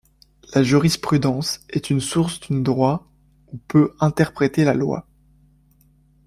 [0.55, 3.07] La jurisprudence est une source d'une droit
[3.53, 5.07] ou peut interpréter la loi.